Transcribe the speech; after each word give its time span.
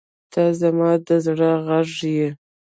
•ته 0.31 0.43
زما 0.59 0.91
د 1.07 1.09
زړه 1.25 1.49
غږ 1.67 1.89
یې. 2.15 2.27